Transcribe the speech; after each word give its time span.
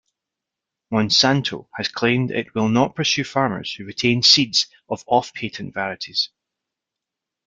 Monsanto 0.91 1.67
has 1.75 1.87
claimed 1.87 2.31
it 2.31 2.55
will 2.55 2.69
not 2.69 2.95
pursue 2.95 3.23
farmers 3.23 3.71
who 3.71 3.85
retain 3.85 4.23
seeds 4.23 4.65
of 4.89 5.03
off-patent 5.05 5.75
varieties. 5.75 6.29